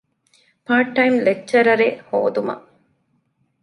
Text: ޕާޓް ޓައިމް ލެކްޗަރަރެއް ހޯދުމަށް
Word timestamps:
ޕާޓް 0.67 0.91
ޓައިމް 0.95 1.19
ލެކްޗަރަރެއް 1.25 1.99
ހޯދުމަށް 2.07 2.65